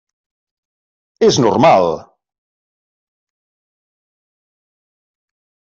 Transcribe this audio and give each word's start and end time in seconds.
És 1.27 1.37
normal. 1.43 1.85